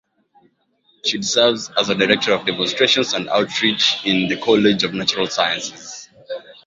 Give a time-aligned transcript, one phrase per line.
[1.05, 6.09] She serves as Director of Demonstrations and Outreach in the College of Natural Sciences.